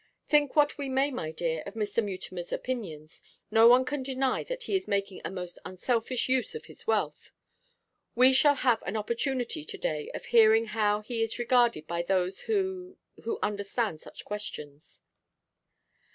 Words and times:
'Think 0.29 0.55
what 0.55 0.79
we 0.79 0.89
may, 0.89 1.11
my 1.11 1.29
dear, 1.29 1.61
of 1.67 1.75
Mr. 1.75 2.03
Mutimer's 2.03 2.51
opinions, 2.51 3.21
no 3.51 3.67
one 3.67 3.85
can 3.85 4.01
deny 4.01 4.43
that 4.43 4.63
he 4.63 4.75
is 4.75 4.87
making 4.87 5.21
a 5.23 5.29
most 5.29 5.59
unselfish 5.63 6.27
use 6.27 6.55
of 6.55 6.65
his 6.65 6.87
wealth. 6.87 7.31
We 8.15 8.33
shall 8.33 8.55
have 8.55 8.81
an 8.87 8.97
opportunity 8.97 9.63
to 9.63 9.77
day 9.77 10.09
of 10.15 10.25
hearing 10.25 10.65
how 10.73 11.01
it 11.01 11.11
is 11.11 11.37
regarded 11.37 11.85
by 11.85 12.01
those 12.01 12.39
who 12.49 12.97
who 13.25 13.37
understand 13.43 14.01
such 14.01 14.25
questions. 14.25 15.03